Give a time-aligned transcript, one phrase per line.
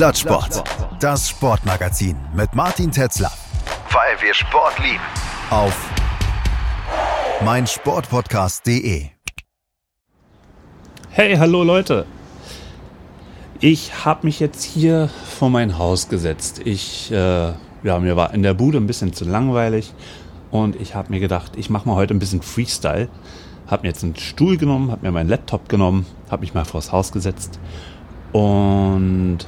[0.00, 0.64] Plattsport.
[0.98, 3.30] Das Sportmagazin mit Martin Tetzler.
[3.90, 5.02] Weil wir Sport lieben.
[5.50, 5.76] Auf
[7.44, 9.08] meinsportpodcast.de.
[11.10, 12.06] Hey, hallo Leute.
[13.60, 16.62] Ich habe mich jetzt hier vor mein Haus gesetzt.
[16.64, 19.92] Ich, äh, ja, mir war in der Bude ein bisschen zu langweilig
[20.50, 23.10] und ich habe mir gedacht, ich mache mal heute ein bisschen Freestyle.
[23.66, 26.90] Habe mir jetzt einen Stuhl genommen, habe mir meinen Laptop genommen, habe mich mal vors
[26.90, 27.60] Haus gesetzt
[28.32, 29.40] und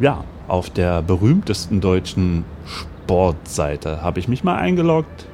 [0.00, 5.26] ja, auf der berühmtesten deutschen Sportseite habe ich mich mal eingeloggt.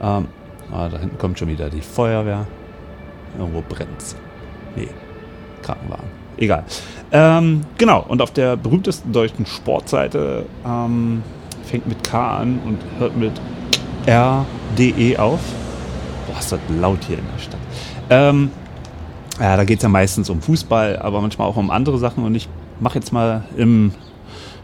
[0.00, 0.26] Ähm,
[0.72, 2.46] ah, da hinten kommt schon wieder die Feuerwehr.
[3.38, 4.16] Irgendwo brennt's.
[4.76, 4.88] Nee,
[5.62, 6.08] Krankenwagen.
[6.36, 6.64] Egal.
[7.10, 11.22] Ähm, genau, und auf der berühmtesten deutschen Sportseite ähm,
[11.64, 13.32] fängt mit K an und hört mit
[14.06, 15.40] RDE auf.
[16.26, 17.60] Boah, ist das laut hier in der Stadt.
[18.10, 18.50] Ähm,
[19.40, 22.24] ja, da geht es ja meistens um Fußball, aber manchmal auch um andere Sachen.
[22.24, 22.48] Und ich
[22.80, 23.92] mache jetzt mal im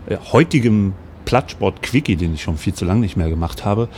[0.09, 3.89] ja, heutigen Plattsport Quickie, den ich schon viel zu lange nicht mehr gemacht habe,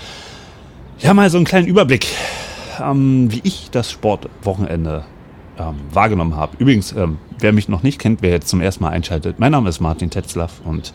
[0.99, 2.07] ja mal so einen kleinen Überblick,
[2.81, 5.05] ähm, wie ich das Sportwochenende
[5.59, 6.57] ähm, wahrgenommen habe.
[6.59, 9.69] Übrigens, ähm, wer mich noch nicht kennt, wer jetzt zum ersten Mal einschaltet, mein Name
[9.69, 10.93] ist Martin Tetzlaff und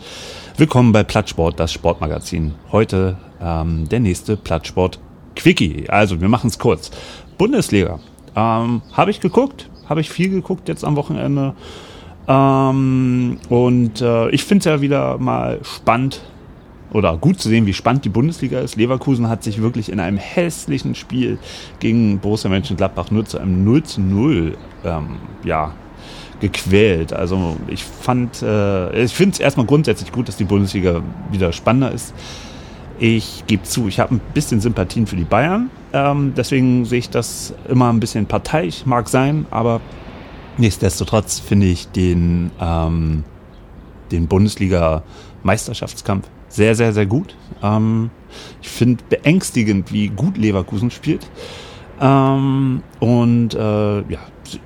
[0.56, 2.54] willkommen bei Plattsport, das Sportmagazin.
[2.70, 4.98] Heute ähm, der nächste Plattsport
[5.36, 5.88] Quickie.
[5.88, 6.90] Also, wir machen es kurz.
[7.38, 7.98] Bundesliga.
[8.36, 11.54] Ähm, habe ich geguckt, habe ich viel geguckt jetzt am Wochenende.
[12.32, 16.22] Ähm, und äh, ich finde es ja wieder mal spannend
[16.92, 18.76] oder gut zu sehen, wie spannend die Bundesliga ist.
[18.76, 21.38] Leverkusen hat sich wirklich in einem hässlichen Spiel
[21.78, 25.72] gegen Borussia Mönchengladbach nur zu einem 0 zu 0 ähm, ja,
[26.40, 27.12] gequält.
[27.12, 31.92] Also ich fand, äh, ich finde es erstmal grundsätzlich gut, dass die Bundesliga wieder spannender
[31.92, 32.14] ist.
[32.98, 35.70] Ich gebe zu, ich habe ein bisschen Sympathien für die Bayern.
[35.92, 39.80] Ähm, deswegen sehe ich das immer ein bisschen parteiisch, mag sein, aber
[40.58, 43.24] nichtsdestotrotz finde ich den, ähm,
[44.10, 47.34] den Bundesliga-Meisterschaftskampf sehr, sehr, sehr gut.
[47.62, 48.10] Ähm,
[48.60, 51.30] ich finde beängstigend, wie gut Leverkusen spielt.
[52.00, 54.18] Ähm, und äh, ja,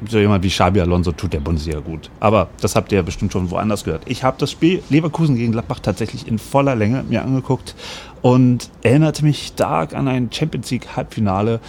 [0.09, 2.11] so jemand wie Xabi Alonso tut der Bundesliga gut.
[2.19, 4.03] Aber das habt ihr ja bestimmt schon woanders gehört.
[4.07, 7.75] Ich habe das Spiel Leverkusen gegen Gladbach tatsächlich in voller Länge mir angeguckt
[8.23, 11.61] und erinnerte mich stark an ein Champions League Halbfinale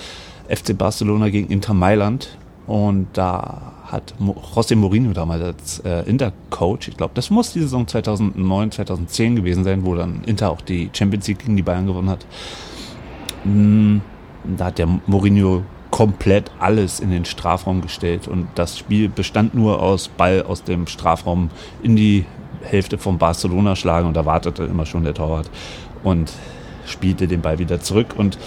[0.49, 2.37] FC Barcelona gegen Inter Mailand.
[2.65, 7.87] Und da hat José Mourinho damals als äh, Inter-Coach, ich glaube, das muss die Saison
[7.87, 12.09] 2009, 2010 gewesen sein, wo dann Inter auch die Champions League gegen die Bayern gewonnen
[12.09, 12.25] hat.
[13.45, 13.99] Mm,
[14.57, 19.81] da hat der Mourinho komplett alles in den Strafraum gestellt und das Spiel bestand nur
[19.81, 21.49] aus Ball aus dem Strafraum
[21.81, 22.25] in die
[22.61, 25.49] Hälfte von Barcelona schlagen und da wartete immer schon der Torwart
[26.03, 26.31] und
[26.85, 28.37] spielte den Ball wieder zurück und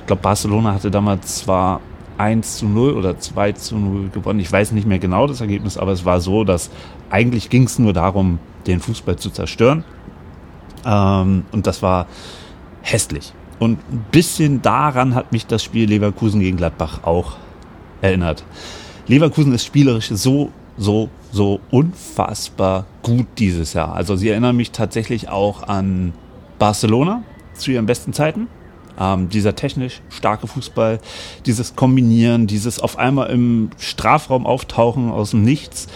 [0.00, 1.80] ich glaube Barcelona hatte damals zwar
[2.18, 4.40] 1 zu 0 oder 2 zu 0 gewonnen.
[4.40, 6.70] Ich weiß nicht mehr genau das Ergebnis, aber es war so, dass
[7.10, 9.84] eigentlich ging es nur darum, den Fußball zu zerstören.
[10.84, 12.06] Ähm, und das war
[12.82, 13.32] hässlich.
[13.58, 17.36] Und ein bisschen daran hat mich das Spiel Leverkusen gegen Gladbach auch
[18.00, 18.44] erinnert.
[19.06, 23.94] Leverkusen ist spielerisch so, so, so unfassbar gut dieses Jahr.
[23.94, 26.12] Also sie erinnern mich tatsächlich auch an
[26.58, 27.22] Barcelona
[27.54, 28.48] zu ihren besten Zeiten.
[29.02, 31.00] Ähm, dieser technisch starke Fußball,
[31.44, 35.88] dieses Kombinieren, dieses auf einmal im Strafraum auftauchen aus dem Nichts,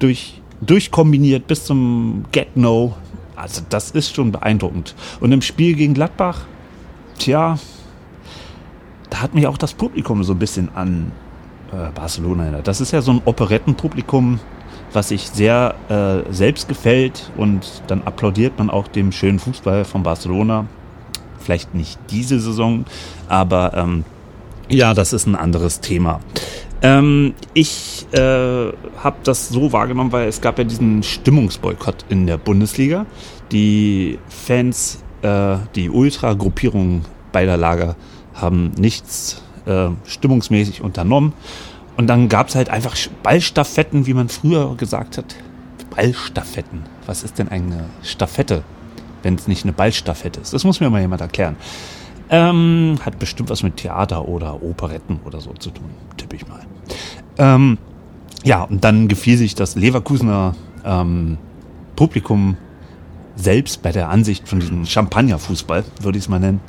[0.00, 2.96] durch, durchkombiniert bis zum Get-No.
[3.36, 4.96] Also das ist schon beeindruckend.
[5.20, 6.40] Und im Spiel gegen Gladbach
[7.18, 7.58] tja,
[9.10, 11.12] da hat mich auch das Publikum so ein bisschen an
[11.70, 12.66] äh, Barcelona erinnert.
[12.66, 14.40] Das ist ja so ein Operettenpublikum,
[14.92, 20.02] was sich sehr äh, selbst gefällt und dann applaudiert man auch dem schönen Fußball von
[20.02, 20.66] Barcelona.
[21.42, 22.84] Vielleicht nicht diese Saison,
[23.28, 24.04] aber ähm,
[24.68, 26.20] ja, das ist ein anderes Thema.
[26.82, 32.38] Ähm, ich äh, habe das so wahrgenommen, weil es gab ja diesen Stimmungsboykott in der
[32.38, 33.06] Bundesliga.
[33.52, 37.96] Die Fans äh, die Ultra-Gruppierungen beider Lager
[38.34, 41.32] haben nichts äh, stimmungsmäßig unternommen.
[41.96, 45.36] Und dann gab es halt einfach Ballstaffetten, wie man früher gesagt hat.
[45.94, 46.82] Ballstaffetten.
[47.06, 48.64] Was ist denn eine Staffette,
[49.22, 50.52] wenn es nicht eine Ballstaffette ist?
[50.52, 51.56] Das muss mir mal jemand erklären.
[52.30, 56.60] Ähm, hat bestimmt was mit Theater oder Operetten oder so zu tun, tippe ich mal.
[57.38, 57.78] Ähm,
[58.44, 60.54] ja, und dann gefiel sich das Leverkusener
[60.84, 61.38] ähm,
[61.96, 62.56] Publikum
[63.36, 66.60] selbst bei der Ansicht von diesem Champagnerfußball, würde ich es mal nennen.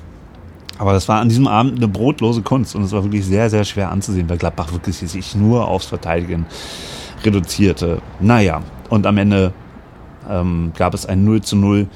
[0.78, 3.64] Aber das war an diesem Abend eine brotlose Kunst und es war wirklich sehr, sehr
[3.64, 6.46] schwer anzusehen, weil Gladbach wirklich sich nur aufs Verteidigen
[7.24, 8.02] reduzierte.
[8.20, 9.54] Naja, und am Ende
[10.30, 11.88] ähm, gab es ein 0 zu 0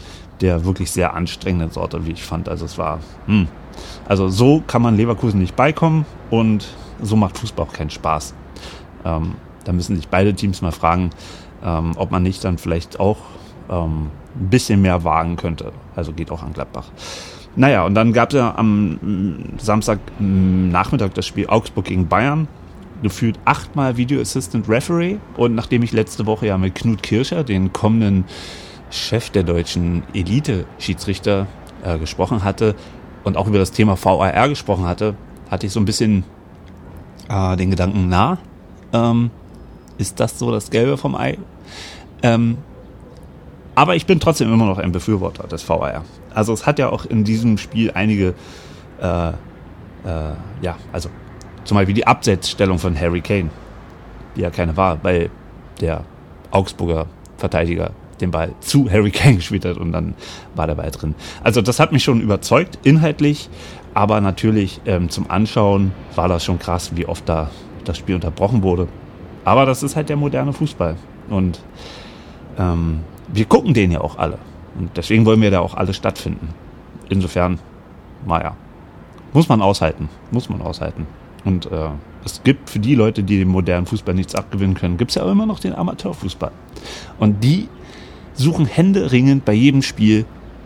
[0.41, 2.49] der wirklich sehr anstrengenden Sorte, wie ich fand.
[2.49, 3.47] Also es war, hm.
[4.07, 6.67] also so kann man Leverkusen nicht beikommen und
[7.01, 8.33] so macht Fußball auch keinen Spaß.
[9.05, 11.09] Ähm, da müssen sich beide Teams mal fragen,
[11.63, 13.17] ähm, ob man nicht dann vielleicht auch
[13.69, 15.71] ähm, ein bisschen mehr wagen könnte.
[15.95, 16.89] Also geht auch an Gladbach.
[17.55, 22.47] Naja, und dann gab es ja am Samstag Nachmittag das Spiel Augsburg gegen Bayern.
[23.01, 25.17] Gefühlt achtmal Video Assistant Referee.
[25.35, 28.25] Und nachdem ich letzte Woche ja mit Knut Kirscher, den kommenden
[28.89, 31.47] Chef der deutschen Elite-Schiedsrichter,
[31.83, 32.75] äh, gesprochen hatte
[33.23, 35.15] und auch über das Thema VAR gesprochen hatte,
[35.49, 36.23] hatte ich so ein bisschen
[37.29, 38.37] äh, den Gedanken, na,
[38.93, 39.31] ähm,
[39.97, 41.37] ist das so das Gelbe vom Ei?
[42.23, 42.57] Ähm,
[43.75, 46.03] aber ich bin trotzdem immer noch ein Befürworter des VAR.
[46.33, 48.33] Also es hat ja auch in diesem Spiel einige,
[49.01, 49.33] äh, äh,
[50.61, 51.09] ja, also
[51.63, 53.49] zum Beispiel die Absetzstellung von Harry Kane,
[54.35, 55.29] die ja keine war, weil
[55.81, 56.05] der
[56.49, 57.07] Augsburger
[57.37, 57.91] Verteidiger
[58.21, 60.15] den Ball zu Harry Kane gespielt hat und dann
[60.55, 61.15] war der Ball drin.
[61.43, 63.49] Also das hat mich schon überzeugt, inhaltlich,
[63.93, 67.49] aber natürlich ähm, zum Anschauen war das schon krass, wie oft da
[67.85, 68.87] das Spiel unterbrochen wurde.
[69.45, 70.95] Aber das ist halt der moderne Fußball
[71.29, 71.61] und
[72.57, 72.99] ähm,
[73.31, 74.37] wir gucken den ja auch alle.
[74.77, 76.49] Und deswegen wollen wir da auch alle stattfinden.
[77.09, 77.59] Insofern,
[78.25, 78.55] naja,
[79.33, 80.09] muss man aushalten.
[80.31, 81.07] Muss man aushalten.
[81.45, 81.89] Und äh,
[82.25, 85.23] es gibt für die Leute, die dem modernen Fußball nichts abgewinnen können, gibt es ja
[85.23, 86.51] auch immer noch den Amateurfußball.
[87.19, 87.69] Und die
[88.37, 90.25] suchen händeringend bei jedem Spiel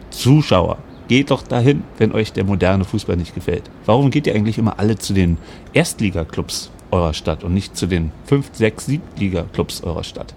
[0.09, 0.77] Zuschauer.
[1.07, 3.63] Geht doch dahin, wenn euch der moderne Fußball nicht gefällt.
[3.85, 5.38] Warum geht ihr eigentlich immer alle zu den
[5.73, 10.33] Erstligaklubs eurer Stadt und nicht zu den 5, 6, 7 Liga-Clubs eurer Stadt?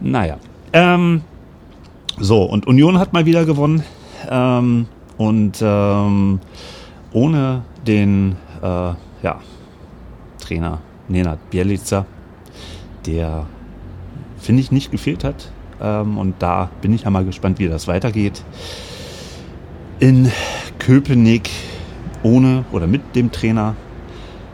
[0.00, 0.38] Naja,
[0.72, 1.22] ähm,
[2.18, 3.82] so, und Union hat mal wieder gewonnen.
[4.28, 4.86] Ähm,
[5.16, 6.40] und ähm,
[7.12, 8.66] ohne den äh,
[9.22, 9.40] ja,
[10.40, 12.06] Trainer Nenad Bielica,
[13.06, 13.46] der
[14.38, 15.50] finde ich nicht gefehlt hat.
[15.80, 18.42] Ähm, und da bin ich ja mal gespannt, wie das weitergeht.
[19.98, 20.30] In
[20.78, 21.50] Köpenick
[22.22, 23.76] ohne oder mit dem Trainer.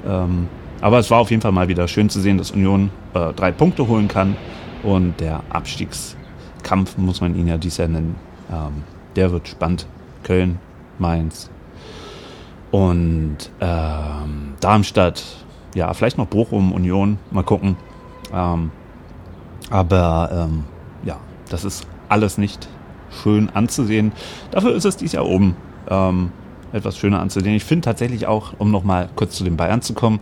[0.07, 0.49] Ähm,
[0.81, 3.51] aber es war auf jeden Fall mal wieder schön zu sehen, dass Union äh, drei
[3.51, 4.37] Punkte holen kann
[4.83, 8.17] und der Abstiegskampf, muss man ihn ja dies Jahr nennen,
[8.53, 8.85] ähm,
[9.17, 9.87] der wird spannend.
[10.23, 10.59] Köln,
[10.99, 11.51] Mainz
[12.71, 15.23] und ähm, Darmstadt,
[15.75, 17.77] ja, vielleicht noch Bochum, Union, mal gucken.
[18.33, 18.71] Ähm,
[19.71, 20.65] aber ähm,
[21.49, 22.69] das ist alles nicht
[23.23, 24.13] schön anzusehen.
[24.51, 25.57] Dafür ist es dies Jahr oben
[25.89, 26.31] ähm,
[26.73, 27.55] etwas schöner anzusehen.
[27.55, 30.21] Ich finde tatsächlich auch, um nochmal kurz zu den Bayern zu kommen,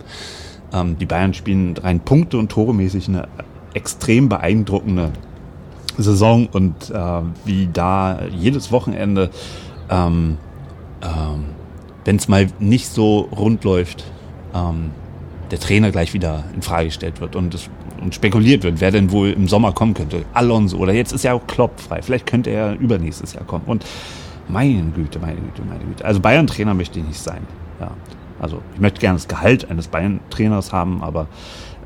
[0.72, 3.28] ähm, die Bayern spielen rein Punkte- und Toremäßig eine
[3.74, 5.10] extrem beeindruckende
[5.96, 9.30] Saison und äh, wie da jedes Wochenende,
[9.90, 10.38] ähm,
[11.02, 11.44] ähm,
[12.04, 14.04] wenn es mal nicht so rund läuft,
[14.54, 14.90] ähm,
[15.50, 17.68] der Trainer gleich wieder in Frage gestellt wird und, es,
[18.00, 20.24] und spekuliert wird, wer denn wohl im Sommer kommen könnte.
[20.32, 22.02] Alonso oder jetzt ist ja auch Klopp frei.
[22.02, 23.64] Vielleicht könnte er übernächstes Jahr kommen.
[23.66, 23.84] Und
[24.48, 26.04] meine Güte, meine Güte, meine Güte.
[26.04, 27.42] Also Bayern-Trainer möchte ich nicht sein.
[27.80, 27.90] Ja.
[28.40, 31.28] Also ich möchte gerne das Gehalt eines Bayern-Trainers haben, aber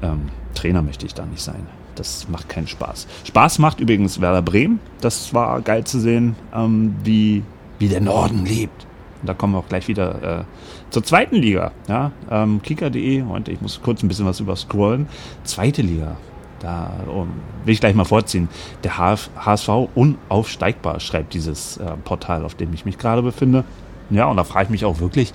[0.03, 0.23] ähm,
[0.55, 1.67] Trainer möchte ich da nicht sein
[1.99, 3.07] das macht keinen Spaß.
[3.25, 4.81] Spaß macht übrigens Werder Bremen.
[5.01, 7.43] Das war geil zu sehen, ähm, wie,
[7.79, 8.87] wie der Norden lebt.
[9.21, 10.45] Und da kommen wir auch gleich wieder äh,
[10.91, 11.73] zur zweiten Liga.
[11.89, 15.09] Ja, ähm, Kicker.de, und ich muss kurz ein bisschen was überscrollen.
[15.45, 16.17] Zweite Liga.
[16.61, 17.27] Da oh,
[17.65, 18.49] will ich gleich mal vorziehen.
[18.83, 23.65] Der HSV unaufsteigbar, schreibt dieses äh, Portal, auf dem ich mich gerade befinde.
[24.11, 25.33] Ja, und da frage ich mich auch wirklich,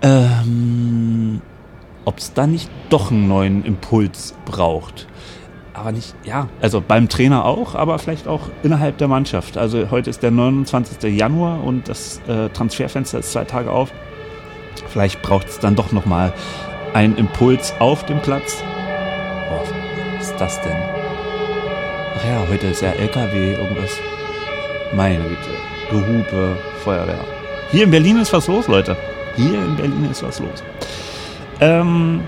[0.00, 1.42] ähm,
[2.04, 5.06] ob es da nicht doch einen neuen Impuls braucht
[5.74, 9.56] aber nicht, ja, also beim Trainer auch, aber vielleicht auch innerhalb der Mannschaft.
[9.56, 11.16] Also heute ist der 29.
[11.16, 13.92] Januar und das äh, Transferfenster ist zwei Tage auf.
[14.88, 16.32] Vielleicht braucht es dann doch nochmal
[16.94, 18.62] einen Impuls auf dem Platz.
[19.48, 19.62] Boah,
[20.18, 20.76] was ist das denn?
[22.16, 23.98] Ach ja, heute ist ja LKW, irgendwas.
[24.94, 25.72] Meine Güte.
[25.90, 27.24] Gehupe, Feuerwehr.
[27.70, 28.96] Hier in Berlin ist was los, Leute.
[29.36, 30.62] Hier in Berlin ist was los.
[31.60, 32.20] Ähm,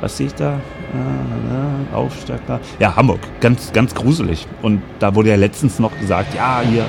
[0.00, 0.60] was sehe ich da?
[0.94, 2.60] Äh, Aufsteiger.
[2.78, 3.20] Ja, Hamburg.
[3.40, 4.46] Ganz, ganz gruselig.
[4.62, 6.86] Und da wurde ja letztens noch gesagt, ja, hier,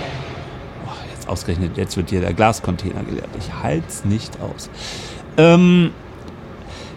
[0.86, 3.30] oh, jetzt ausgerechnet, jetzt wird hier der Glascontainer geleert.
[3.40, 4.70] Ich halte es nicht aus.
[5.38, 5.92] Ähm,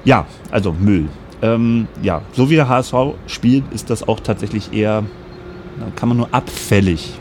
[0.04, 1.08] ja, also Müll.
[1.40, 2.94] Ähm, ja, so wie der HSV
[3.26, 5.04] spielt, ist das auch tatsächlich eher,
[5.78, 7.12] da kann man nur abfällig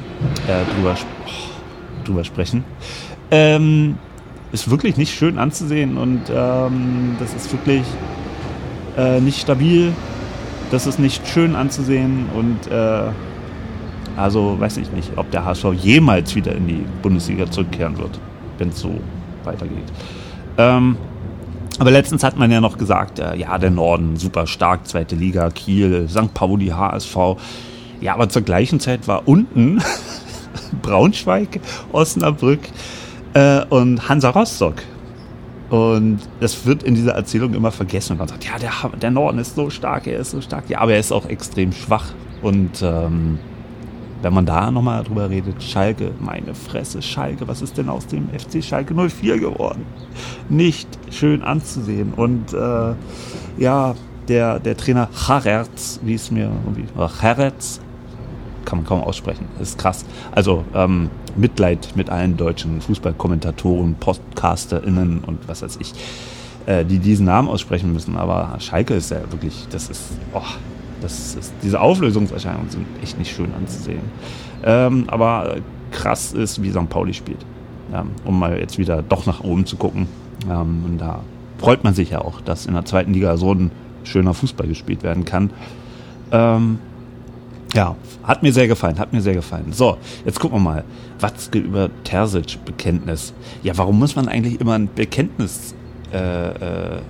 [0.47, 2.63] äh, drüber, oh, drüber sprechen.
[3.29, 3.97] Ähm,
[4.51, 7.83] ist wirklich nicht schön anzusehen und ähm, das ist wirklich
[8.97, 9.93] äh, nicht stabil,
[10.71, 13.11] das ist nicht schön anzusehen und äh,
[14.17, 18.19] also weiß ich nicht, ob der HSV jemals wieder in die Bundesliga zurückkehren wird,
[18.57, 18.99] wenn es so
[19.43, 19.85] weitergeht.
[20.57, 20.97] Ähm,
[21.79, 25.49] aber letztens hat man ja noch gesagt, äh, ja, der Norden super stark, zweite Liga,
[25.51, 26.33] Kiel, St.
[26.33, 27.15] Pauli, HSV.
[28.01, 29.81] Ja, aber zur gleichen Zeit war unten
[30.81, 31.59] Braunschweig,
[31.91, 32.61] Osnabrück
[33.33, 34.75] äh, und Hansa Rostock.
[35.69, 38.13] Und das wird in dieser Erzählung immer vergessen.
[38.13, 38.71] Und man sagt, ja, der,
[39.01, 40.69] der Norden ist so stark, er ist so stark.
[40.69, 42.13] Ja, aber er ist auch extrem schwach.
[42.41, 43.39] Und ähm,
[44.21, 48.29] wenn man da nochmal drüber redet, Schalke, meine Fresse, Schalke, was ist denn aus dem
[48.29, 49.85] FC Schalke 04 geworden?
[50.49, 52.13] Nicht schön anzusehen.
[52.15, 52.93] Und äh,
[53.57, 53.95] ja,
[54.27, 57.81] der, der Trainer Harerz, wie es mir irgendwie, Harerz,
[58.65, 59.47] kann man kaum aussprechen.
[59.59, 60.05] Ist krass.
[60.31, 65.93] Also ähm, Mitleid mit allen deutschen Fußballkommentatoren, PodcasterInnen und was weiß ich,
[66.65, 68.17] äh, die diesen Namen aussprechen müssen.
[68.17, 70.41] Aber Schalke ist ja wirklich, das ist, oh,
[71.01, 74.01] das ist, diese Auflösungserscheinungen sind echt nicht schön anzusehen.
[74.63, 75.57] Ähm, aber
[75.91, 76.89] krass ist, wie St.
[76.89, 77.45] Pauli spielt.
[77.93, 80.07] Ähm, um mal jetzt wieder doch nach oben zu gucken.
[80.49, 81.21] Ähm, und da
[81.57, 83.71] freut man sich ja auch, dass in der zweiten Liga so ein
[84.03, 85.51] schöner Fußball gespielt werden kann.
[86.31, 86.79] Ähm,
[87.73, 89.71] ja, hat mir sehr gefallen, hat mir sehr gefallen.
[89.71, 90.83] So, jetzt gucken wir mal.
[91.19, 93.33] Watzke über Terzic Bekenntnis.
[93.63, 95.75] Ja, warum muss man eigentlich immer ein Bekenntnis
[96.13, 96.49] äh,
[96.97, 97.01] äh,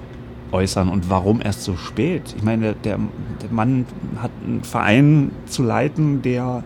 [0.51, 2.33] äußern und warum erst so spät?
[2.37, 2.99] Ich meine, der,
[3.41, 3.85] der Mann
[4.21, 6.63] hat einen Verein zu leiten, der.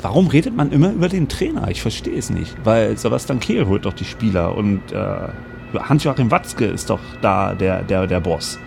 [0.00, 1.68] Warum redet man immer über den Trainer?
[1.68, 2.54] Ich verstehe es nicht.
[2.64, 5.28] Weil Sebastian Kehl holt doch die Spieler und äh,
[5.74, 8.58] Hans-Joachim Watzke ist doch da der, der, der Boss.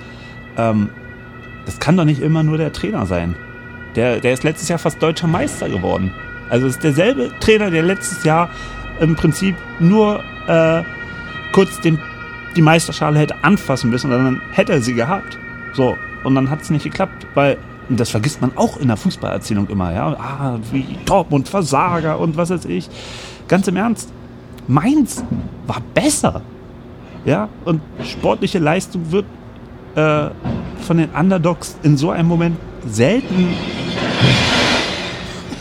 [0.57, 0.89] Ähm,
[1.69, 3.35] das kann doch nicht immer nur der Trainer sein.
[3.95, 6.11] Der, der ist letztes Jahr fast deutscher Meister geworden.
[6.49, 8.49] Also ist derselbe Trainer, der letztes Jahr
[8.99, 10.81] im Prinzip nur äh,
[11.51, 11.99] kurz den,
[12.55, 15.37] die Meisterschale hätte anfassen müssen, dann hätte er sie gehabt.
[15.73, 17.57] So, und dann hat es nicht geklappt, weil
[17.87, 20.07] das vergisst man auch in der Fußballerzählung immer, ja.
[20.13, 22.89] Ah, wie Dortmund Versager und was weiß ich.
[23.47, 24.11] Ganz im Ernst,
[24.67, 25.23] Mainz
[25.67, 26.41] war besser.
[27.25, 29.25] Ja, und sportliche Leistung wird
[29.95, 30.29] äh,
[30.89, 33.49] von den Underdogs in so einem Moment selten.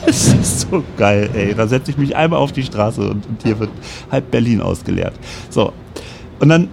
[0.07, 1.55] Es ist so geil, ey.
[1.55, 3.69] Da setze ich mich einmal auf die Straße und, und hier wird
[4.11, 5.13] halb Berlin ausgeleert.
[5.51, 5.75] So.
[6.41, 6.69] Und dann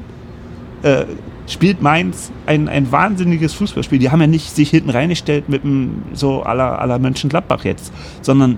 [0.84, 1.04] äh,
[1.46, 4.00] spielt Mainz ein, ein wahnsinniges Fußballspiel.
[4.00, 8.58] Die haben ja nicht sich hinten reingestellt mit einem so aller aller Mönchengladbach jetzt, sondern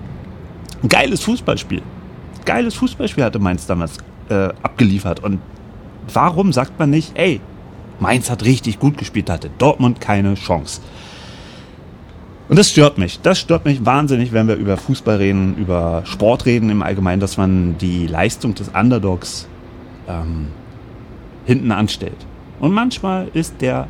[0.80, 1.82] ein geiles Fußballspiel.
[2.44, 5.24] Geiles Fußballspiel hatte Mainz damals äh, abgeliefert.
[5.24, 5.40] Und
[6.12, 7.40] warum sagt man nicht, ey,
[8.00, 10.80] Mainz hat richtig gut gespielt, hatte Dortmund keine Chance.
[12.48, 13.20] Und das stört mich.
[13.20, 17.36] Das stört mich wahnsinnig, wenn wir über Fußball reden, über Sport reden im Allgemeinen, dass
[17.36, 19.46] man die Leistung des Underdogs
[20.08, 20.48] ähm,
[21.44, 22.26] hinten anstellt.
[22.60, 23.86] Und manchmal ist der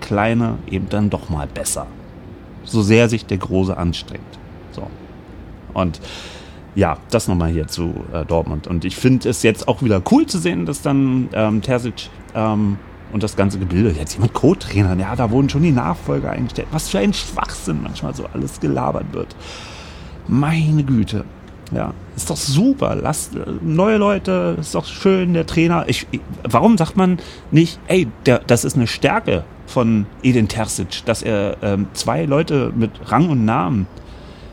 [0.00, 1.86] Kleine eben dann doch mal besser.
[2.64, 4.38] So sehr sich der Große anstrengt.
[4.72, 4.88] So.
[5.72, 6.00] Und
[6.74, 8.66] ja, das nochmal hier zu äh, Dortmund.
[8.66, 12.78] Und ich finde es jetzt auch wieder cool zu sehen, dass dann ähm, Terzic ähm,
[13.12, 13.90] und das ganze Gebilde.
[13.90, 16.68] Jetzt jemand Co-Trainer, ja, da wurden schon die Nachfolger eingestellt.
[16.72, 19.36] Was für ein Schwachsinn manchmal so alles gelabert wird.
[20.26, 21.24] Meine Güte.
[21.74, 22.96] Ja, ist doch super.
[22.96, 25.84] Lasst neue Leute, ist doch schön, der Trainer.
[25.88, 27.18] Ich, ich, warum sagt man
[27.50, 32.72] nicht, ey, der, das ist eine Stärke von Edin Terzic, dass er ähm, zwei Leute
[32.76, 33.86] mit Rang und Namen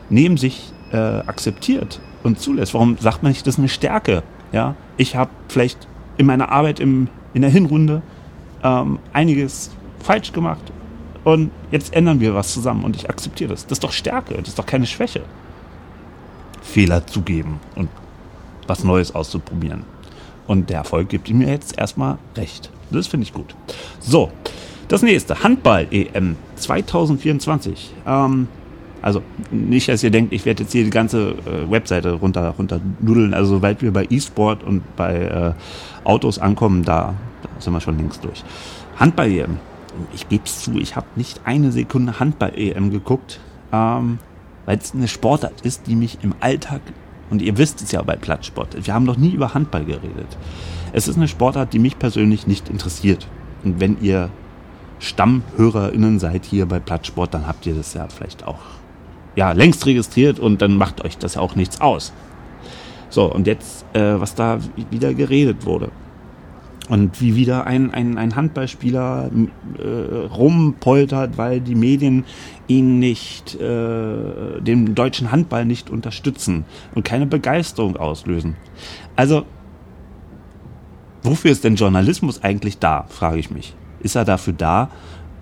[0.08, 2.72] neben sich äh, akzeptiert und zulässt?
[2.72, 4.22] Warum sagt man nicht, das ist eine Stärke?
[4.52, 5.86] Ja, ich habe vielleicht
[6.16, 8.00] in meiner Arbeit im, in der Hinrunde
[8.62, 9.70] ähm, einiges
[10.02, 10.62] falsch gemacht
[11.24, 13.64] und jetzt ändern wir was zusammen und ich akzeptiere das.
[13.64, 15.22] Das ist doch Stärke, das ist doch keine Schwäche.
[16.62, 17.88] Fehler zugeben und
[18.66, 19.84] was Neues auszuprobieren.
[20.46, 22.70] Und der Erfolg gibt ihm jetzt erstmal recht.
[22.90, 23.54] Das finde ich gut.
[24.00, 24.30] So,
[24.88, 25.42] das nächste.
[25.42, 27.92] Handball-EM 2024.
[28.06, 28.48] Ähm,
[29.02, 32.80] also nicht, dass ihr denkt, ich werde jetzt hier die ganze äh, Webseite runter, runter
[33.00, 33.32] nudeln.
[33.32, 35.52] Also sobald wir bei E-Sport und bei äh,
[36.04, 37.14] Autos ankommen, da da
[37.60, 38.44] sind wir schon längst durch.
[38.98, 39.58] Handball-EM.
[40.14, 43.40] Ich gebe es zu, ich habe nicht eine Sekunde Handball-EM geguckt,
[43.72, 44.18] ähm,
[44.66, 46.80] weil es eine Sportart ist, die mich im Alltag,
[47.30, 50.36] und ihr wisst es ja bei Plattsport, wir haben noch nie über Handball geredet.
[50.92, 53.26] Es ist eine Sportart, die mich persönlich nicht interessiert.
[53.64, 54.30] Und wenn ihr
[54.98, 58.58] StammhörerInnen seid hier bei Plattsport, dann habt ihr das ja vielleicht auch
[59.36, 62.12] ja, längst registriert und dann macht euch das auch nichts aus.
[63.08, 64.58] So, und jetzt, äh, was da
[64.90, 65.90] wieder geredet wurde.
[66.90, 69.30] Und wie wieder ein, ein, ein Handballspieler
[69.78, 72.24] äh, rumpoltert, weil die Medien
[72.66, 76.64] ihn nicht, äh, den deutschen Handball nicht unterstützen
[76.96, 78.56] und keine Begeisterung auslösen.
[79.14, 79.46] Also,
[81.22, 83.76] wofür ist denn Journalismus eigentlich da, frage ich mich.
[84.00, 84.90] Ist er dafür da,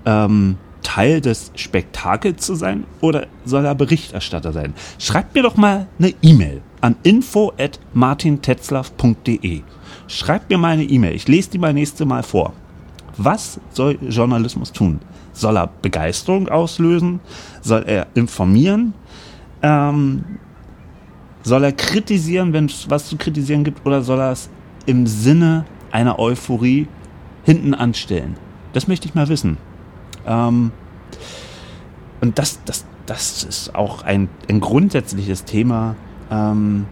[0.05, 4.75] ähm, Teil des Spektakels zu sein oder soll er Berichterstatter sein?
[4.99, 9.63] Schreibt mir doch mal eine E-Mail an info at martintetzlaff.de
[10.09, 11.15] Schreibt mir mal eine E-Mail.
[11.15, 12.55] Ich lese die mal nächste Mal vor.
[13.19, 15.01] Was soll Journalismus tun?
[15.33, 17.21] Soll er Begeisterung auslösen?
[17.61, 18.95] Soll er informieren?
[19.63, 20.25] Ähm,
[21.43, 23.85] soll er kritisieren, wenn es was zu kritisieren gibt?
[23.87, 24.49] Oder soll er es
[24.87, 26.89] im Sinne einer Euphorie
[27.45, 28.37] hinten anstellen?
[28.73, 29.59] Das möchte ich mal wissen.
[30.27, 30.73] Ähm,
[32.21, 35.97] und das, das, das ist auch ein, ein grundsätzliches Thema,
[36.31, 36.87] ähm,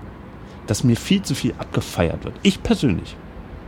[0.67, 2.35] das mir viel zu viel abgefeiert wird.
[2.43, 3.17] Ich persönlich,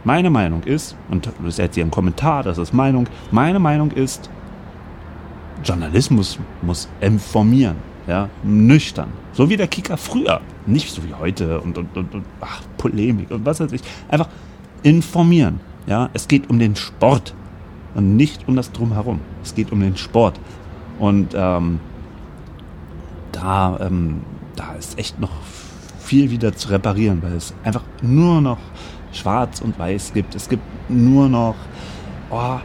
[0.04, 4.30] meine Meinung ist, und das jetzt hier ein Kommentar, das ist Meinung, meine Meinung ist,
[5.64, 9.12] Journalismus muss informieren, ja, nüchtern.
[9.32, 10.40] So wie der Kicker früher.
[10.66, 13.82] Nicht so wie heute und, und, und, und ach, Polemik und was weiß ich.
[14.08, 14.28] Einfach
[14.82, 15.60] informieren.
[15.86, 17.34] Ja, es geht um den Sport
[17.94, 19.20] und nicht um das Drumherum.
[19.42, 20.38] Es geht um den Sport.
[20.98, 21.80] Und ähm,
[23.32, 24.22] da, ähm,
[24.56, 25.30] da ist echt noch
[26.08, 28.58] viel wieder zu reparieren, weil es einfach nur noch
[29.12, 30.34] schwarz und weiß gibt.
[30.34, 31.54] Es gibt nur noch
[32.30, 32.56] oh,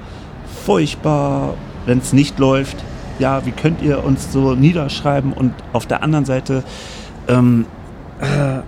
[0.65, 2.77] furchtbar, wenn es nicht läuft.
[3.19, 6.63] Ja, wie könnt ihr uns so niederschreiben und auf der anderen Seite,
[7.27, 7.65] ähm,
[8.21, 8.61] äh,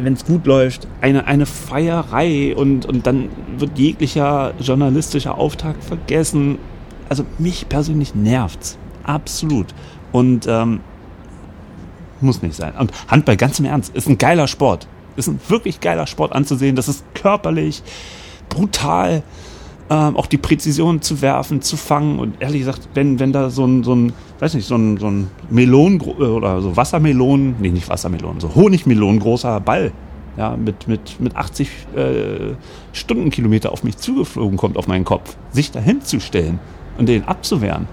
[0.00, 3.28] wenn es gut läuft, eine, eine Feierei und, und dann
[3.58, 6.58] wird jeglicher journalistischer Auftrag vergessen.
[7.08, 8.78] Also mich persönlich nervt's.
[9.02, 9.66] Absolut.
[10.12, 10.80] Und ähm,
[12.24, 12.74] muss nicht sein.
[12.78, 14.88] Und Handball, ganz im Ernst, ist ein geiler Sport.
[15.16, 16.74] Ist ein wirklich geiler Sport anzusehen.
[16.74, 17.82] Das ist körperlich,
[18.48, 19.22] brutal,
[19.90, 22.18] ähm, auch die Präzision zu werfen, zu fangen.
[22.18, 25.08] Und ehrlich gesagt, wenn, wenn da so ein, so ein, weiß nicht, so ein, so
[25.08, 29.92] ein Melon oder so Wassermelonen, nee, nicht Wassermelonen, so Honigmelonen großer Ball,
[30.36, 32.02] ja, mit, mit, mit 80 äh,
[32.92, 36.58] Stundenkilometer auf mich zugeflogen kommt, auf meinen Kopf, sich dahin zu stellen
[36.98, 37.86] und den abzuwehren.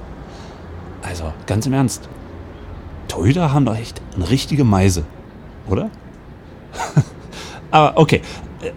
[1.03, 2.09] Also, ganz im Ernst,
[3.12, 5.03] Torhüter haben doch echt eine richtige Meise,
[5.70, 5.89] oder?
[7.72, 8.22] aber okay,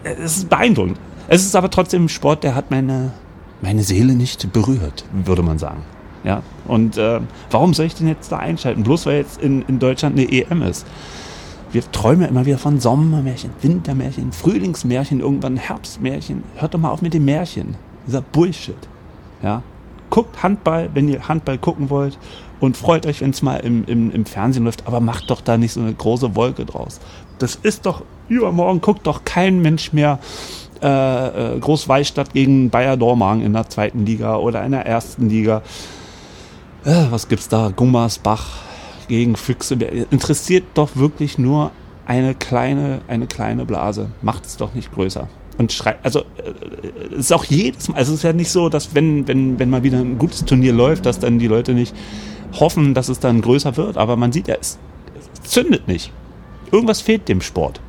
[0.03, 0.99] es ist beeindruckend.
[1.29, 3.13] Es ist aber trotzdem ein Sport, der hat meine,
[3.61, 5.83] meine Seele nicht berührt, würde man sagen.
[6.25, 8.83] Ja, und äh, warum soll ich denn jetzt da einschalten?
[8.83, 10.85] Bloß weil jetzt in, in Deutschland eine EM ist.
[11.71, 16.43] Wir träumen ja immer wieder von Sommermärchen, Wintermärchen, Frühlingsmärchen, irgendwann Herbstmärchen.
[16.55, 17.75] Hört doch mal auf mit dem Märchen.
[18.05, 18.75] Dieser Bullshit.
[19.41, 19.63] Ja,
[20.15, 22.17] guckt Handball, wenn ihr Handball gucken wollt
[22.61, 25.57] und freut euch, wenn es mal im, im, im Fernsehen läuft, aber macht doch da
[25.57, 27.01] nicht so eine große Wolke draus.
[27.37, 30.19] Das ist doch übermorgen, guckt doch kein Mensch mehr
[30.81, 35.63] äh, äh, Großweißstadt gegen Bayer Dormagen in der zweiten Liga oder in der ersten Liga.
[36.85, 37.73] Äh, was gibt's da?
[37.75, 38.59] Gummersbach
[39.09, 39.75] gegen Füchse.
[39.75, 41.71] Interessiert doch wirklich nur
[42.05, 44.11] eine kleine, eine kleine Blase.
[44.21, 48.13] Macht es doch nicht größer und schreibt, also äh, es ist auch jedes Mal, also
[48.13, 51.05] es ist ja nicht so, dass wenn, wenn, wenn mal wieder ein gutes Turnier läuft,
[51.05, 51.95] dass dann die Leute nicht
[52.53, 54.77] hoffen, dass es dann größer wird, aber man sieht ja, es,
[55.33, 56.11] es zündet nicht.
[56.71, 57.79] Irgendwas fehlt dem Sport.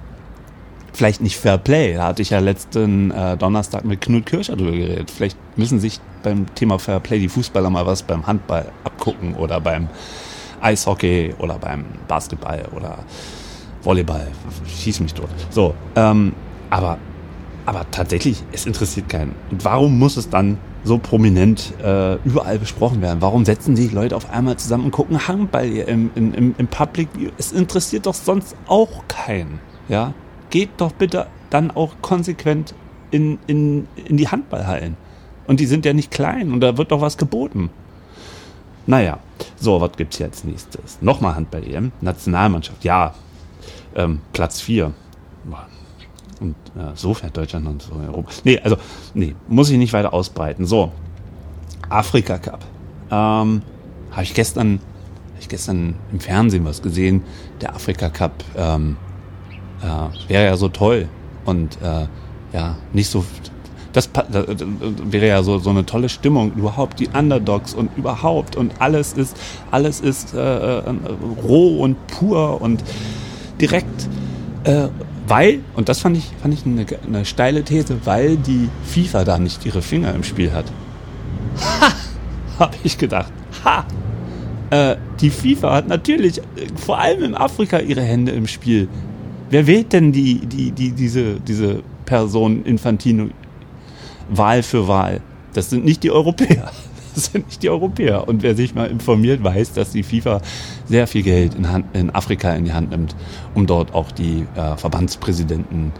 [0.92, 4.72] Vielleicht nicht Fair Play, da hatte ich ja letzten äh, Donnerstag mit Knut Kircher drüber
[4.72, 5.10] geredet.
[5.10, 9.60] Vielleicht müssen sich beim Thema Fair Play die Fußballer mal was beim Handball abgucken oder
[9.60, 9.88] beim
[10.60, 12.98] Eishockey oder beim Basketball oder
[13.82, 14.28] Volleyball.
[14.66, 15.30] Schieß mich dort.
[15.50, 16.32] So, ähm,
[16.70, 16.98] aber
[17.66, 19.34] aber tatsächlich, es interessiert keinen.
[19.50, 23.20] Und warum muss es dann so prominent äh, überall besprochen werden?
[23.20, 27.30] Warum setzen sich Leute auf einmal zusammen und gucken Handball im, im, im Public View?
[27.38, 29.58] Es interessiert doch sonst auch keinen.
[29.88, 30.14] Ja?
[30.50, 32.72] Geht doch bitte dann auch konsequent
[33.10, 34.96] in, in, in die Handballhallen.
[35.48, 37.70] Und die sind ja nicht klein und da wird doch was geboten.
[38.86, 39.18] Naja,
[39.56, 41.02] so, was gibt's jetzt nächstes?
[41.02, 41.90] Nochmal Handball-EM.
[42.00, 43.14] Nationalmannschaft, ja.
[43.96, 44.92] Ähm, Platz 4.
[46.40, 48.26] Und äh, so fährt Deutschland und so herum.
[48.44, 48.76] Nee, also,
[49.14, 50.66] nee, muss ich nicht weiter ausbreiten.
[50.66, 50.92] So,
[51.88, 52.64] Afrika Cup.
[53.10, 53.62] Ähm,
[54.10, 54.80] Habe ich gestern,
[55.34, 57.22] hab ich gestern im Fernsehen was gesehen.
[57.60, 58.96] Der Afrika Cup ähm,
[59.82, 61.08] äh, wäre ja so toll
[61.44, 62.06] und äh,
[62.52, 63.24] ja, nicht so.
[63.92, 64.46] Das, das
[65.10, 69.38] wäre ja so, so eine tolle Stimmung, überhaupt die Underdogs und überhaupt und alles ist,
[69.70, 70.82] alles ist äh, äh
[71.42, 72.84] roh und pur und
[73.58, 74.06] direkt
[74.64, 74.88] äh,
[75.28, 79.38] weil, und das fand ich, fand ich eine, eine steile These, weil die FIFA da
[79.38, 80.66] nicht ihre Finger im Spiel hat.
[81.60, 81.92] Ha!
[82.58, 83.32] Habe ich gedacht.
[83.64, 83.84] Ha!
[84.70, 86.42] Äh, die FIFA hat natürlich äh,
[86.76, 88.88] vor allem in Afrika ihre Hände im Spiel.
[89.50, 93.28] Wer wählt denn die, die, die, diese, diese Person Infantino
[94.28, 95.20] Wahl für Wahl?
[95.54, 96.70] Das sind nicht die Europäer.
[97.16, 98.28] Das sind nicht die Europäer.
[98.28, 100.40] Und wer sich mal informiert, weiß, dass die FIFA
[100.86, 103.16] sehr viel Geld in, Hand, in Afrika in die Hand nimmt,
[103.54, 105.92] um dort auch die äh, Verbandspräsidenten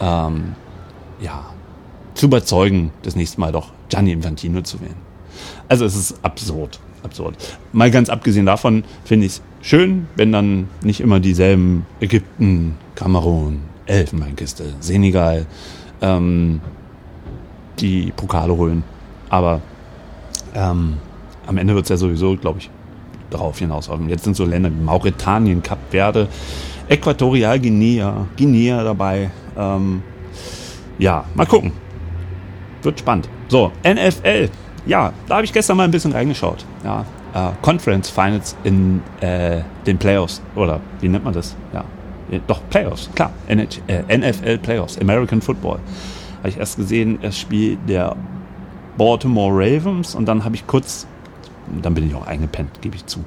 [0.00, 0.54] ähm,
[1.20, 1.44] ja,
[2.14, 4.96] zu überzeugen, das nächste Mal doch Gianni Infantino zu wählen.
[5.68, 7.36] Also es ist absurd, absurd.
[7.72, 13.60] Mal ganz abgesehen davon finde ich es schön, wenn dann nicht immer dieselben Ägypten, Kamerun,
[13.84, 15.44] Elfenbeinkiste, Senegal
[16.00, 16.62] ähm,
[17.78, 18.82] die Pokale holen.
[19.28, 19.60] Aber
[20.56, 20.94] ähm,
[21.46, 22.70] am Ende wird es ja sowieso, glaube ich,
[23.30, 24.08] darauf hinauslaufen.
[24.08, 26.28] Jetzt sind so Länder wie Mauretanien, Kap Verde,
[26.88, 29.30] Äquatorial Guinea, Guinea dabei.
[29.56, 30.02] Ähm,
[30.98, 31.72] ja, mal gucken.
[32.82, 33.28] Wird spannend.
[33.48, 34.48] So, NFL.
[34.86, 36.64] Ja, da habe ich gestern mal ein bisschen reingeschaut.
[36.84, 40.40] Ja, äh, Conference Finals in äh, den Playoffs.
[40.54, 41.54] Oder wie nennt man das?
[41.72, 41.84] Ja.
[42.46, 43.32] Doch, Playoffs, klar.
[43.48, 45.78] NH, äh, NFL Playoffs, American Football.
[46.38, 48.16] Habe ich erst gesehen, das Spiel der
[48.96, 51.06] Baltimore Ravens und dann habe ich kurz,
[51.82, 53.20] dann bin ich auch eingepennt, gebe ich zu,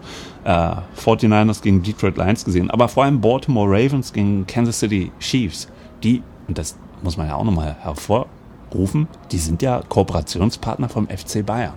[0.44, 5.68] äh, 49ers gegen Detroit Lions gesehen, aber vor allem Baltimore Ravens gegen Kansas City Chiefs.
[6.04, 11.46] Die, und das muss man ja auch nochmal hervorrufen, die sind ja Kooperationspartner vom FC
[11.46, 11.74] Bayern.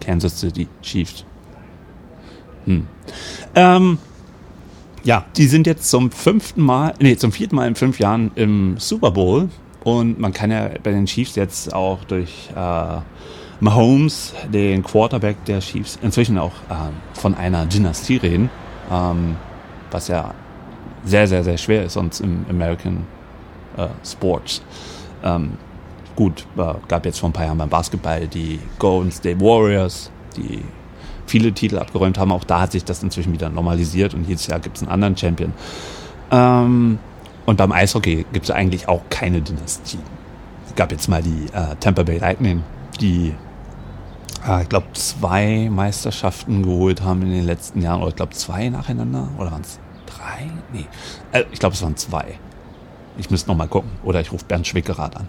[0.00, 1.24] Kansas City Chiefs.
[2.66, 2.86] Hm.
[3.54, 3.98] Ähm,
[5.02, 8.76] ja, die sind jetzt zum fünften Mal, nee, zum vierten Mal in fünf Jahren im
[8.78, 9.48] Super Bowl.
[9.84, 12.96] Und man kann ja bei den Chiefs jetzt auch durch äh,
[13.60, 18.50] Mahomes, den Quarterback der Chiefs, inzwischen auch ähm, von einer Dynastie reden,
[18.90, 19.36] ähm,
[19.90, 20.34] was ja
[21.04, 23.06] sehr, sehr, sehr schwer ist sonst im American
[23.76, 24.62] äh, Sports.
[25.22, 25.52] Ähm,
[26.16, 30.62] gut, äh, gab jetzt vor ein paar Jahren beim Basketball die Golden State Warriors, die
[31.26, 32.32] viele Titel abgeräumt haben.
[32.32, 35.16] Auch da hat sich das inzwischen wieder normalisiert und jedes Jahr gibt es einen anderen
[35.16, 35.52] Champion.
[36.30, 36.98] Ähm,
[37.46, 39.98] und beim Eishockey gibt es eigentlich auch keine Dynastie.
[40.66, 42.62] Es gab jetzt mal die äh, Tampa Bay Lightning,
[43.00, 43.34] die,
[44.48, 48.00] äh, ich glaube, zwei Meisterschaften geholt haben in den letzten Jahren.
[48.00, 49.28] Oder ich glaube, zwei nacheinander.
[49.38, 50.50] Oder waren es drei?
[50.72, 50.86] Nee.
[51.32, 52.38] Äh, ich glaube, es waren zwei.
[53.18, 53.90] Ich müsste noch mal gucken.
[54.04, 55.28] Oder ich rufe Bernd Schwickerath an.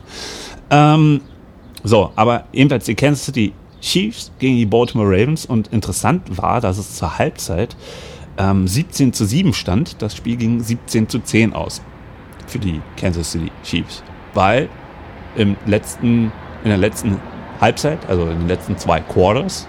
[0.70, 1.22] Ähm,
[1.84, 5.46] so, aber ebenfalls die Kansas City Chiefs gegen die Baltimore Ravens.
[5.46, 7.76] Und interessant war, dass es zur Halbzeit
[8.38, 10.02] ähm, 17 zu 7 stand.
[10.02, 11.82] Das Spiel ging 17 zu 10 aus
[12.48, 14.04] für die Kansas City Chiefs.
[14.34, 14.70] Weil
[15.36, 16.32] im letzten,
[16.64, 17.20] in der letzten
[17.62, 19.68] Halbzeit, also in den letzten zwei Quarters,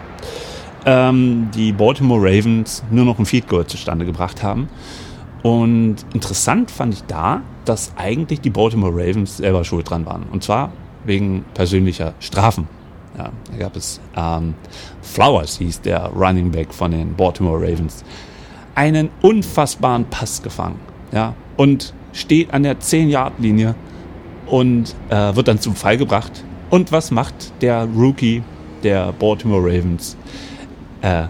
[0.84, 4.68] ähm, die Baltimore Ravens nur noch ein Field Goal zustande gebracht haben.
[5.42, 10.24] Und interessant fand ich da, dass eigentlich die Baltimore Ravens selber schuld dran waren.
[10.32, 10.72] Und zwar
[11.04, 12.68] wegen persönlicher Strafen.
[13.16, 14.54] Ja, da gab es ähm,
[15.02, 18.04] Flowers, hieß der Running Back von den Baltimore Ravens,
[18.74, 20.78] einen unfassbaren Pass gefangen.
[21.12, 23.74] Ja, und steht an der 10-Yard-Linie
[24.46, 26.44] und äh, wird dann zum Fall gebracht.
[26.70, 28.42] Und was macht der Rookie
[28.82, 30.16] der Baltimore Ravens?
[31.02, 31.24] Äh,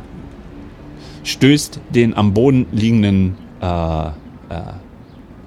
[1.25, 4.12] stößt den am Boden liegenden äh, äh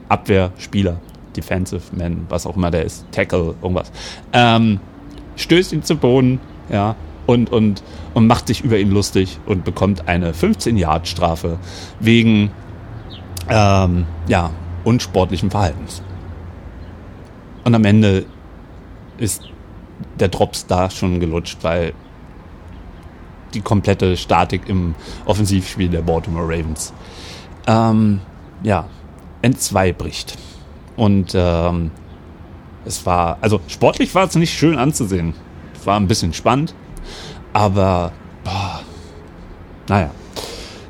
[0.10, 1.00] Abwehrspieler,
[1.38, 3.92] Defensive Man, was auch immer der ist, Tackle, irgendwas,
[4.34, 4.80] ähm,
[5.36, 6.40] stößt ihn zu Boden,
[6.72, 6.96] ja,
[7.28, 7.84] und, und,
[8.16, 11.60] und macht sich über ihn lustig und bekommt eine 15-Yard-Strafe
[12.00, 12.50] wegen,
[13.50, 14.50] ähm, ja,
[14.84, 16.02] unsportlichen Verhaltens.
[17.64, 18.26] Und am Ende
[19.18, 19.44] ist
[20.20, 21.94] der Drops da schon gelutscht, weil
[23.54, 26.94] die komplette Statik im Offensivspiel der Baltimore Ravens
[27.68, 28.22] ähm,
[28.64, 28.88] ja,
[29.42, 30.38] entzwei bricht.
[30.96, 31.92] Und ähm,
[32.86, 35.34] es war, also sportlich war es nicht schön anzusehen.
[35.80, 36.74] Es war ein bisschen spannend,
[37.54, 38.12] aber
[38.44, 38.82] boah,
[39.88, 40.12] naja.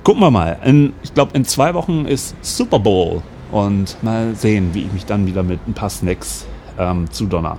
[0.04, 0.58] Gucken wir mal.
[0.63, 3.21] In, ich glaube, in zwei Wochen ist Super Bowl
[3.52, 6.46] und mal sehen, wie ich mich dann wieder mit ein paar Snacks
[6.78, 7.58] ähm, zudonner.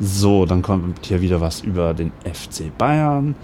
[0.00, 3.36] So, dann kommt hier wieder was über den FC Bayern.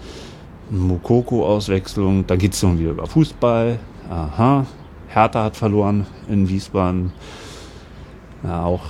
[0.69, 2.25] Mukoko-Auswechslung.
[2.27, 3.79] Dann geht es dann wieder über Fußball.
[4.09, 4.65] Aha.
[5.07, 7.11] Hertha hat verloren in Wiesbaden.
[8.43, 8.83] Ja, auch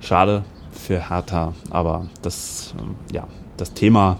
[0.00, 1.52] schade für Hertha.
[1.70, 4.18] Aber das, ähm, ja, das Thema,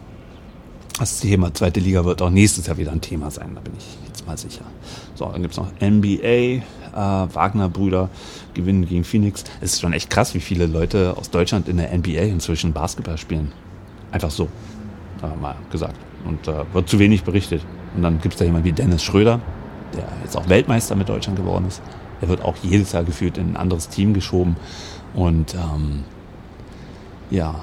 [0.99, 3.53] das Thema zweite Liga wird auch nächstes Jahr wieder ein Thema sein.
[3.55, 4.65] Da bin ich jetzt mal sicher.
[5.15, 6.63] So, dann gibt es noch NBA
[6.95, 8.11] äh, Wagner-Brüder
[8.55, 9.45] gewinnen gegen Phoenix.
[9.61, 13.19] Es ist schon echt krass, wie viele Leute aus Deutschland in der NBA inzwischen Basketball
[13.19, 13.53] spielen.
[14.11, 14.49] Einfach so,
[15.23, 15.97] äh, mal gesagt.
[16.25, 17.63] Und äh, wird zu wenig berichtet.
[17.97, 19.41] Und dann gibt es da jemanden wie Dennis Schröder,
[19.95, 21.81] der jetzt auch Weltmeister mit Deutschland geworden ist.
[22.21, 24.57] Der wird auch jedes Jahr geführt in ein anderes Team geschoben.
[25.15, 26.05] Und ähm,
[27.31, 27.55] ja,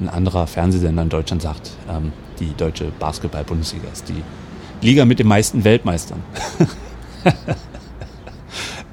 [0.00, 4.22] ein anderer Fernsehsender in Deutschland sagt, ähm, die deutsche Basketball-Bundesliga ist die
[4.84, 6.22] Liga mit den meisten Weltmeistern.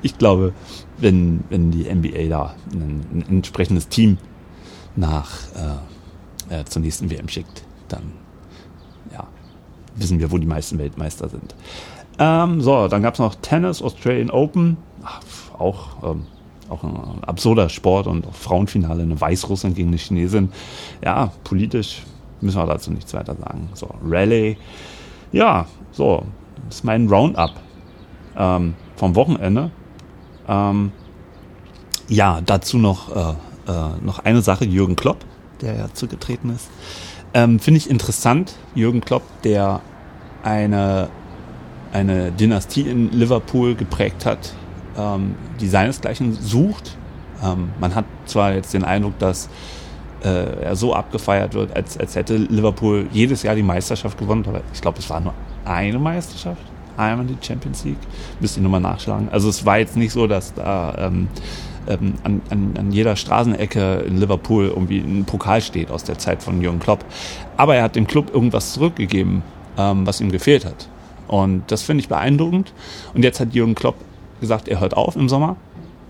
[0.01, 0.53] ich glaube,
[0.97, 4.17] wenn, wenn die NBA da ein, ein entsprechendes Team
[4.95, 5.29] nach
[6.49, 8.13] äh, äh, zur nächsten WM schickt, dann
[9.11, 9.27] ja,
[9.95, 11.55] wissen wir, wo die meisten Weltmeister sind.
[12.19, 15.21] Ähm, so, dann gab es noch Tennis, Australian Open, Ach,
[15.57, 16.27] auch, ähm,
[16.69, 20.51] auch ein absurder Sport und auch Frauenfinale, eine Weißrussland gegen eine Chinesin.
[21.03, 22.03] Ja, politisch
[22.39, 23.69] müssen wir dazu nichts weiter sagen.
[23.73, 24.57] So, Rallye.
[25.31, 26.23] Ja, so,
[26.65, 27.51] das ist mein Roundup
[28.37, 29.71] ähm, vom Wochenende.
[30.47, 30.91] Ähm,
[32.07, 35.25] ja, dazu noch, äh, äh, noch eine Sache, Jürgen Klopp,
[35.61, 36.69] der ja zugetreten ist.
[37.33, 39.81] Ähm, Finde ich interessant, Jürgen Klopp, der
[40.43, 41.09] eine,
[41.93, 44.53] eine Dynastie in Liverpool geprägt hat,
[44.97, 46.97] ähm, die seinesgleichen sucht.
[47.43, 49.49] Ähm, man hat zwar jetzt den Eindruck, dass
[50.23, 54.61] äh, er so abgefeiert wird, als, als hätte Liverpool jedes Jahr die Meisterschaft gewonnen, aber
[54.73, 55.33] ich glaube, es war nur
[55.65, 56.61] eine Meisterschaft,
[56.97, 57.97] einmal die Champions League.
[58.39, 59.29] Müsst ihr nochmal nachschlagen.
[59.29, 61.27] Also es war jetzt nicht so, dass da ähm,
[61.87, 66.43] ähm, an, an, an jeder Straßenecke in Liverpool irgendwie ein Pokal steht aus der Zeit
[66.43, 67.03] von Jürgen Klopp.
[67.57, 69.41] Aber er hat dem Club irgendwas zurückgegeben,
[69.77, 70.87] ähm, was ihm gefehlt hat.
[71.27, 72.73] Und das finde ich beeindruckend.
[73.13, 73.95] Und jetzt hat Jürgen Klopp
[74.39, 75.55] gesagt, er hört auf im Sommer.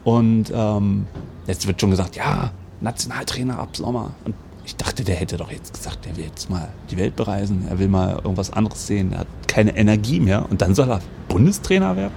[0.03, 1.07] Und ähm,
[1.47, 4.11] jetzt wird schon gesagt, ja, Nationaltrainer ab Sommer.
[4.25, 4.33] Und
[4.65, 7.79] ich dachte, der hätte doch jetzt gesagt, der will jetzt mal die Welt bereisen, er
[7.79, 11.95] will mal irgendwas anderes sehen, er hat keine Energie mehr und dann soll er Bundestrainer
[11.95, 12.13] werden?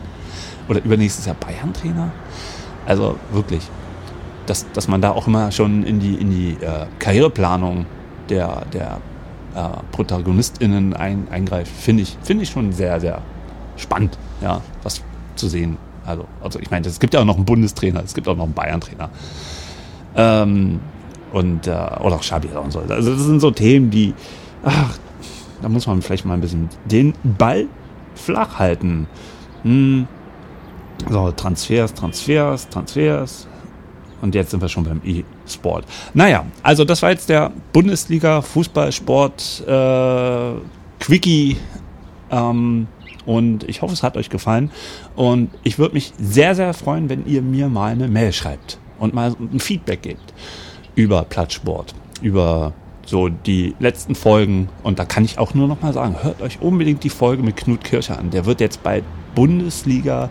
[0.68, 2.12] Oder übernächstes Jahr Bayern-Trainer?
[2.86, 3.62] Also wirklich,
[4.46, 7.86] dass, dass man da auch immer schon in die, in die äh, Karriereplanung
[8.28, 9.00] der, der
[9.54, 13.22] äh, ProtagonistInnen ein, eingreift, finde ich, finde ich schon sehr, sehr
[13.76, 15.02] spannend, ja, was
[15.36, 15.76] zu sehen.
[16.06, 18.44] Also, also ich meine, es gibt ja auch noch einen Bundestrainer, es gibt auch noch
[18.44, 19.10] einen Bayern-Trainer.
[20.16, 20.80] Ähm,
[21.34, 22.78] und, äh, oder auch Schabi und so.
[22.78, 24.14] Also das sind so Themen, die,
[24.62, 24.96] ach,
[25.60, 27.66] da muss man vielleicht mal ein bisschen den Ball
[28.14, 29.08] flach halten.
[29.62, 30.06] Hm.
[31.10, 33.48] So, Transfers, Transfers, Transfers.
[34.22, 35.86] Und jetzt sind wir schon beim E-Sport.
[36.14, 40.52] Naja, also das war jetzt der Bundesliga Fußballsport äh,
[41.00, 41.56] Quickie.
[42.30, 42.86] Ähm,
[43.26, 44.70] und ich hoffe, es hat euch gefallen.
[45.16, 49.14] Und ich würde mich sehr, sehr freuen, wenn ihr mir mal eine Mail schreibt und
[49.14, 50.32] mal ein Feedback gebt
[50.94, 52.72] über Plattsport, über
[53.06, 54.68] so die letzten Folgen.
[54.82, 57.56] Und da kann ich auch nur noch mal sagen, hört euch unbedingt die Folge mit
[57.56, 58.30] Knut Kircher an.
[58.30, 59.02] Der wird jetzt bei
[59.34, 60.30] Bundesliga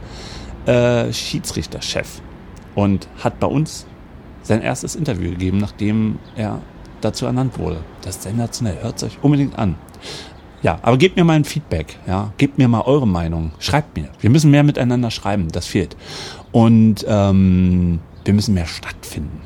[0.66, 2.22] äh, Schiedsrichterchef
[2.76, 3.86] und hat bei uns
[4.42, 6.60] sein erstes Interview gegeben, nachdem er
[7.02, 7.78] dazu ernannt wurde.
[8.02, 8.82] Das ist sensationell.
[8.82, 9.76] Hört es euch unbedingt an.
[10.62, 14.08] Ja, aber gebt mir mal ein Feedback, ja, gebt mir mal eure Meinung, schreibt mir.
[14.22, 15.98] Wir müssen mehr miteinander schreiben, das fehlt.
[16.54, 19.42] Und ähm, wir müssen mehr stattfinden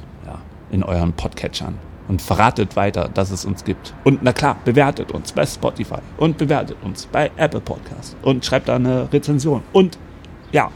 [0.71, 1.75] in euren Podcatchern
[2.07, 3.93] und verratet weiter, dass es uns gibt.
[4.03, 8.69] Und na klar, bewertet uns bei Spotify und bewertet uns bei Apple Podcast und schreibt
[8.69, 9.63] da eine Rezension.
[9.73, 9.97] Und
[10.51, 10.71] ja,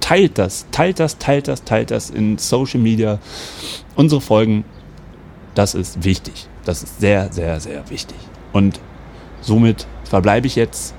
[0.00, 3.18] teilt das, teilt das, teilt das, teilt das in Social Media.
[3.94, 4.64] Unsere Folgen,
[5.54, 6.48] das ist wichtig.
[6.64, 8.18] Das ist sehr, sehr, sehr wichtig.
[8.52, 8.80] Und
[9.40, 10.94] somit verbleibe ich jetzt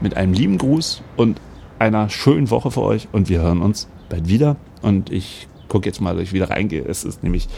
[0.00, 1.40] mit einem lieben Gruß und
[1.78, 4.56] einer schönen Woche für euch und wir hören uns bald wieder.
[4.82, 6.84] Und ich guck jetzt mal, dass ich wieder reingehe.
[6.84, 7.48] Es ist nämlich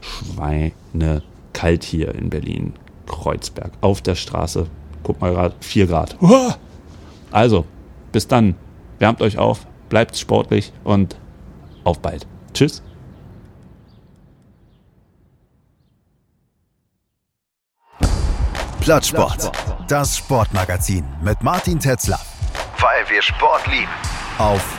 [0.00, 2.74] schweinekalt hier in Berlin.
[3.06, 3.72] Kreuzberg.
[3.80, 4.66] Auf der Straße.
[5.02, 6.16] Guck mal gerade, 4 Grad.
[7.30, 7.64] Also,
[8.12, 8.56] bis dann.
[8.98, 11.16] Wärmt euch auf, bleibt sportlich und
[11.84, 12.26] auf bald.
[12.54, 12.82] Tschüss.
[18.80, 19.52] Plattsport.
[19.88, 22.20] Das Sportmagazin mit Martin Tetzler.
[22.78, 23.90] Weil wir Sport lieben.
[24.38, 24.78] Auf